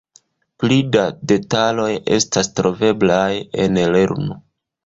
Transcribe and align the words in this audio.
Pli 0.63 0.77
da 0.95 1.03
detaloj 1.33 1.87
estas 2.17 2.51
troveblaj 2.61 3.31
en 3.67 3.81
lernu! 3.97 4.41